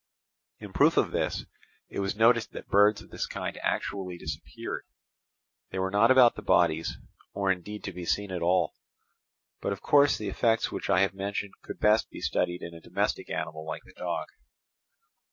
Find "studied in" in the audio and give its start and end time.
12.19-12.73